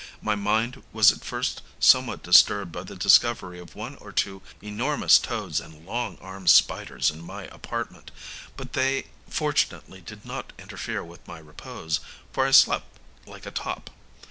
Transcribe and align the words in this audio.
My 0.19 0.33
mind 0.33 0.81
was 0.93 1.11
at 1.11 1.23
first 1.23 1.61
somewhat 1.79 2.23
disturbed 2.23 2.71
by 2.71 2.81
the 2.81 2.95
discovery 2.95 3.59
of 3.59 3.75
one 3.75 3.97
or 3.97 4.11
two 4.11 4.41
enormous 4.59 5.19
toads 5.19 5.59
and 5.59 5.85
long 5.85 6.17
armed 6.19 6.49
spiders 6.49 7.11
in 7.11 7.21
my 7.21 7.43
apartment; 7.43 8.09
but 8.57 8.73
they 8.73 9.05
fortunately 9.29 10.01
did 10.01 10.25
not 10.25 10.53
interfere 10.57 11.03
with 11.03 11.27
my 11.27 11.37
repose, 11.37 11.99
for 12.33 12.47
I 12.47 12.49
slept 12.49 12.97
like 13.27 13.45
a 13.45 13.51
top. 13.51 13.91